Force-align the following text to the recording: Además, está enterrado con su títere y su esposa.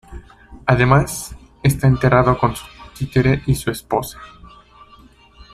Además, 0.65 1.35
está 1.61 1.85
enterrado 1.85 2.35
con 2.35 2.55
su 2.55 2.65
títere 2.97 3.43
y 3.45 3.53
su 3.53 3.69
esposa. 3.69 4.19